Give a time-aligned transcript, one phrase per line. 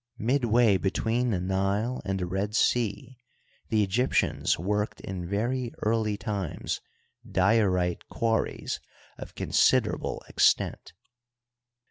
[0.17, 3.19] Midway between the Nile and the Red Sea
[3.69, 6.81] the Egyptians worked in very early times
[7.23, 8.79] diorite quarries
[9.19, 10.93] of considerable extent.